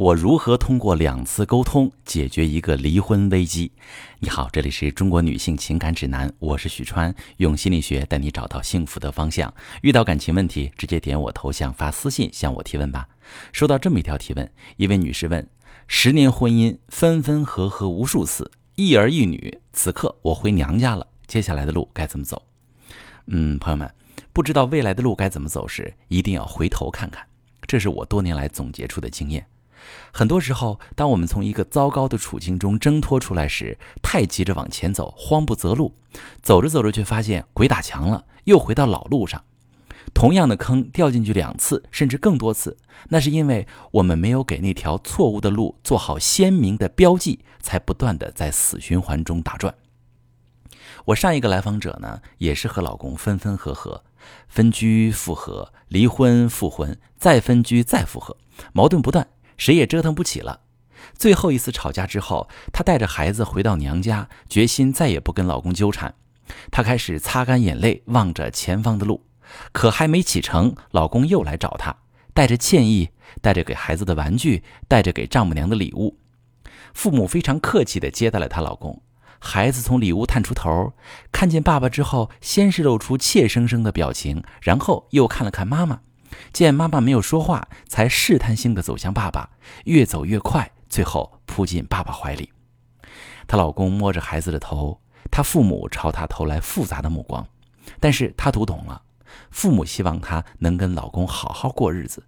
[0.00, 3.70] 我如何通过两次沟通解决一个离婚危机？
[4.18, 9.52] 你好，这里是中国女性情感指南，我是许川，用心理学带你找到幸福的方向。
[9.82, 13.06] 遇到感情问题，直接点我头像发私信向我提问吧。
[13.52, 15.46] 收到这么一条提问，一位女士问：
[15.86, 22.40] 十年婚姻分分合合无数次，一儿一女，此刻我回娘家了，接下来的路该怎么走？
[23.26, 23.92] 嗯，朋友们，
[24.32, 27.22] 不知道未来的路该怎么走时，一定要回头看看。
[27.66, 29.46] 这是我多年来总结出的经验。
[30.12, 35.94] 很多时候，当我们从一个糟糕的处境中挣脱出来时，太急着往前走，慌不择路，
[36.42, 39.44] 走着走着却发现鬼打墙了，又回到老路上。
[40.12, 42.76] 同样的坑掉进去两次，甚至更多次，
[43.10, 49.72] 那是因为我们没有给那条错误的路做好鲜明的标记，才不断的在死循环中打转。
[51.06, 54.02] 我上一个来访者呢，也是和老公分分合合，
[54.48, 58.36] 分居复合，离婚复婚，再分居再复合，
[58.72, 59.28] 矛盾不断，
[59.60, 60.62] 谁也折腾不起了。
[61.14, 66.14] 最后一次吵架之后，她带着孩子回到娘家，决心再也不跟老公纠缠。
[66.70, 69.26] 她开始擦干眼泪，望着前方的路，
[69.72, 71.94] 可还没启程，老公又来找她，
[72.32, 73.10] 带着歉意，
[73.42, 76.16] 带着给孩子的玩具，带着给丈母娘的礼物。
[76.94, 79.02] 父母非常客气地接待了她老公。
[79.38, 80.94] 孩子从里屋探出头，
[81.30, 86.00] 看见爸爸之后，先是露出怯生生的表情，然后又看了看妈妈，
[86.52, 89.50] 见妈妈没有说话，才试探性的走向爸爸，
[89.84, 92.50] 越走越快，最后扑进爸爸怀里。
[93.46, 97.46] 她老公摸着孩子的头，她父母朝她投来复杂的目光，
[97.98, 99.02] 但是她读懂了，
[99.50, 102.24] 父母希望她能跟老公好好过日子，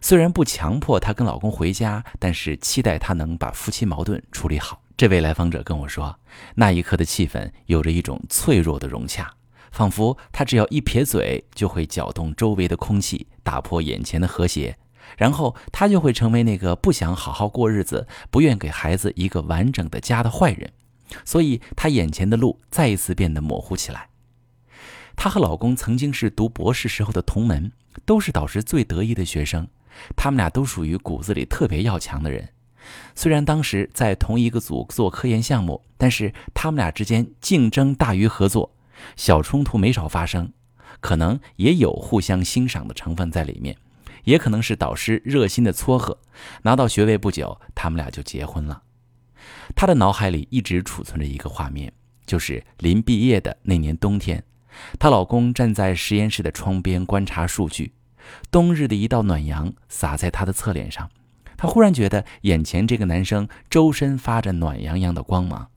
[0.00, 4.80] 虽然不强迫她跟老公回家，但是期待她能把夫妻矛盾处理好。
[4.96, 6.18] 这位来访者跟我说，
[6.56, 9.32] 那一刻的气氛有着一种脆弱的融洽，
[9.70, 14.76] 仿佛他只要一撇嘴，就会搅动周围的空气，打破眼前的和谐，
[15.16, 20.72] 然后他就会成为那个不想好好过日子、不愿给孩子一个完整的家的坏人。
[21.24, 24.08] 所以，他眼前的路再一次变得模糊起来。
[25.16, 27.72] 她和老公曾经是读博士时候的同门，
[28.04, 29.66] 都是导师最得意的学生，
[30.14, 32.48] 他们俩都属于骨子里特别要强的人。
[33.14, 38.70] 虽然当时在同一个组做科研项目，但是他们俩之间竞争大于合作，
[39.16, 40.52] 小冲突没少发生，
[41.00, 43.76] 可能也有互相欣赏的成分在里面，
[44.24, 46.18] 也可能是导师热心的撮合。
[46.62, 48.82] 拿到学位不久，他们俩就结婚了。
[49.74, 51.92] 她的脑海里一直储存着一个画面，
[52.26, 54.42] 就是临毕业的那年冬天，
[54.98, 57.92] 她老公站在实验室的窗边观察数据，
[58.50, 61.08] 冬日的一道暖阳洒在她的侧脸上。
[61.56, 65.68] 她忽然觉得眼前这个男生周身发着暖洋洋的光芒，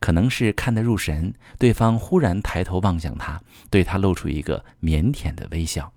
[0.00, 3.40] 可能是看得入神，对方忽然抬头望向他，
[3.70, 5.92] 对他露出一个腼腆的微笑。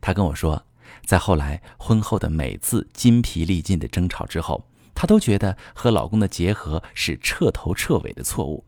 [0.00, 0.64] 他跟我说，
[1.04, 8.64] 在后来婚后的每次筋疲力尽的争吵之后，她都觉得和老公的结合是彻头彻尾的错误。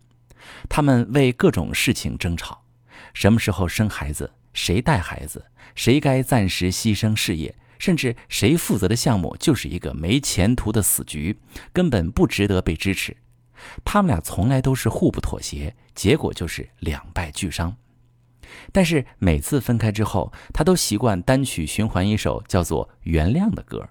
[0.69, 2.65] 他们为各种事情争吵，
[3.13, 7.55] 什么时候生孩子，谁带孩子，谁该暂时牺牲事业。
[7.77, 11.39] 甚至谁负责的项目就是一个没前途的死局，
[11.73, 13.17] 根本不值得被支持。
[13.85, 17.77] 他们俩从来都是互不妥协，结果就是两败俱伤。
[18.73, 23.89] 但是每次分开之后，他都习惯单曲循环一首叫做《原谅》的歌。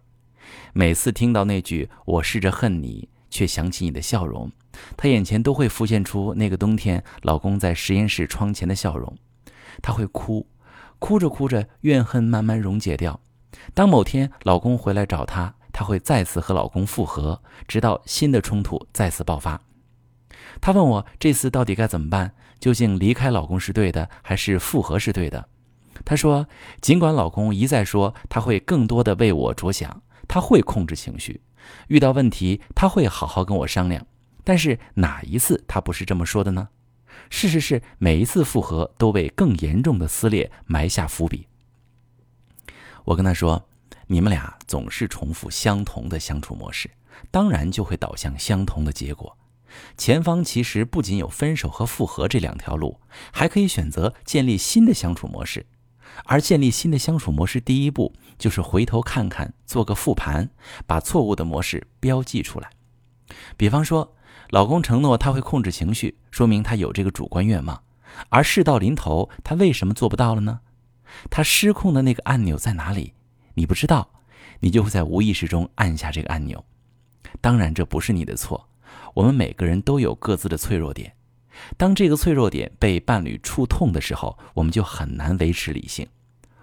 [0.73, 4.51] 每次听到那句“我试着恨你，却想起你的笑容”，
[4.95, 9.17] 他眼前都会浮现出那个冬天老公在实验室窗前的笑容。
[9.81, 10.47] 他会哭，
[10.99, 13.19] 哭着哭着，怨恨慢慢溶解掉。
[13.73, 19.59] 当某天老公回来找她，她会再次和老公复合，直到新的冲突再次爆发。
[20.61, 22.33] 她问我这次到底该怎么办？
[22.59, 25.49] 究竟离开老公是对的，还是复合是对的？
[26.05, 26.47] 她说，
[26.79, 31.41] 尽管老公一再说他会更多的为我着想，他会控制情绪，
[31.87, 34.05] 遇到问题他会好好跟我商量，
[34.43, 36.69] 但是哪一次他不是这么说的呢？
[37.29, 41.47] 事实是，每一次复合都为更严重的撕裂埋下伏笔。
[43.05, 43.67] 我跟他说
[44.07, 46.89] ：“你们俩总是重复相同的相处模式，
[47.31, 49.37] 当然就会导向相同的结果。
[49.97, 52.99] 前方其实不仅有分手和复合这两条路，
[53.31, 55.65] 还可以选择建立新的相处模式。
[56.25, 60.47] 而建立新的相处模式，第一步就是回头看看，做个复盘，
[60.85, 62.69] 把错误的模式标记出来。
[63.57, 64.15] 比方说，
[64.51, 67.81] 老公承诺他会控制情绪，说明他有这个主观愿望，
[68.29, 70.59] 而事到临头，他为什么做不到了呢？”
[71.31, 73.13] 他失控的那个按钮在哪里？
[73.55, 74.09] 你不知道，
[74.59, 76.63] 你就会在无意识中按下这个按钮。
[77.41, 78.69] 当然，这不是你的错。
[79.13, 81.13] 我们每个人都有各自的脆弱点。
[81.77, 86.07] 当这个脆弱点被伴侣触痛的时候，我们就很难维持理性。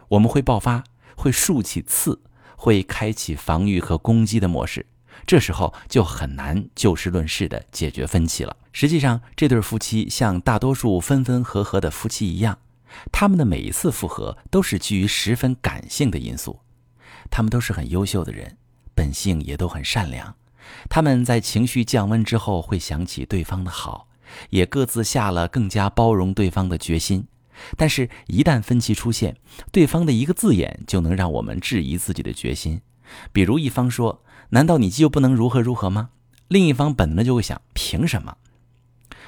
[0.08, 0.82] 我们会爆发，
[1.16, 2.20] 会竖起刺，
[2.56, 4.84] 会开启防御和攻击的模式，
[5.25, 8.56] 这时候就很难就事论事的解决分歧了。
[8.72, 12.58] 实际上，这对夫妻像大多数分分合合的夫妻一样，
[13.12, 16.58] 他们的每一次复合都是基于十分感性的因素。
[17.28, 18.56] 他们都是很优秀的人，
[18.94, 20.34] 本性也都很善良。
[20.88, 24.06] 他们在情绪降温之后，会想起对方的好，
[24.50, 27.26] 也各自下了更加包容对方的决心。
[27.76, 29.37] 但是，一旦分歧出现，
[29.70, 32.81] 对方的一个字眼就能让我们质疑自己的决心。
[33.32, 36.11] 比如，一方说：“难道你就不能如何如何吗？”
[36.49, 38.37] 另一方本能就会想：“凭什么？”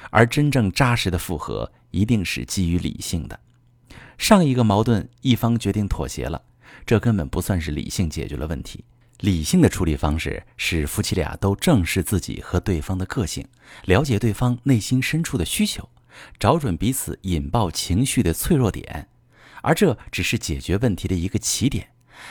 [0.09, 3.39] 而真正扎实的复合，一定是基于理性的。
[4.17, 6.41] 上一个矛盾，一方决定妥协了，
[6.85, 8.83] 这根本不算是理性解决了问题。
[9.19, 13.47] 理性的处理方式是夫妻俩都正视自己和对方的个性，
[13.85, 15.87] 了解对方内心深处的需求。
[16.39, 19.07] 找准彼此引爆情绪的脆弱点，
[19.61, 21.87] 而这只是解决问题的一个起点，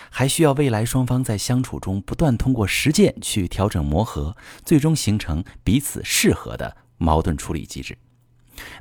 [0.09, 7.99] 还需要未来双方在相处中不断通过实践去调整磨合，最终形成彼此适合的矛盾处理机制。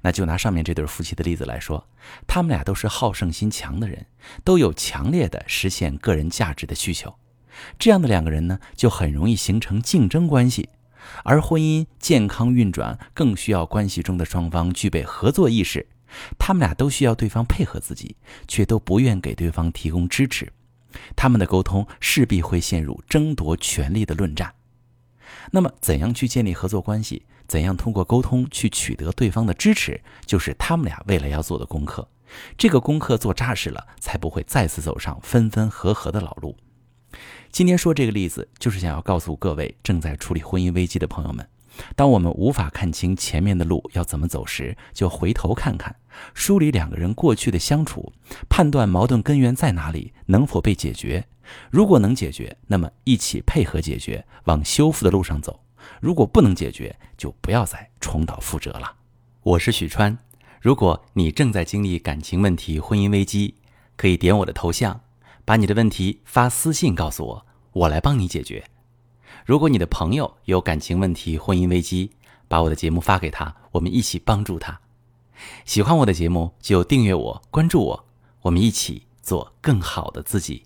[0.02, 1.88] 那就拿上面这对夫妻的例子来说，
[2.28, 4.06] 他们俩都是好胜心强的人，
[4.44, 7.16] 都有强烈的实现个人价值的需求，
[7.80, 10.70] 这样的两个人呢，就很容易形成竞争关系。
[11.24, 15.88] 而婚姻健康运转更需要关系中的双方具备合作意识，
[16.38, 18.16] 他们俩都需要对方配合自己，
[18.48, 20.52] 却都不愿给对方提供支持，
[21.16, 24.54] 他们的沟通势必会陷入争夺权力的论战。
[25.52, 27.26] 那么，怎样去建立合作关系？
[27.48, 30.02] 怎样通过沟通去取得对方的支持？
[30.26, 32.08] 就是他们俩未来要做的功课。
[32.58, 36.56] 这个功课做扎实了，才不会再次走上分分合合的老路。
[37.52, 41.46] 今天说这个例子，就是想要告诉各位正在处理婚姻危机的朋友们：
[41.94, 45.94] 当我们无法看清前面的路要怎么走时，就回头看看，
[46.34, 48.14] 梳理两个人过去的相处，
[48.48, 51.28] 判断矛盾根源在哪里，能否被解决。
[51.70, 55.54] 如果能解决，那么一起配合解决，往修复的路上走；
[56.00, 58.96] 如果不能解决，就不要再重蹈覆辙了。
[59.44, 60.18] 我是许川，
[60.60, 63.56] 如果你正在经历感情问题、婚姻危机，
[63.96, 65.02] 可以点我的头像。
[65.44, 68.64] 把你的问题发私信告诉我，我来帮你解决。
[69.44, 72.12] 如果你的朋友有感情问题、婚姻危机，
[72.48, 74.80] 把我的节目发给他，我们一起帮助他。
[75.66, 78.06] 喜欢我的节目就订阅我、关注我，
[78.44, 80.64] 我们一起做更好的自己。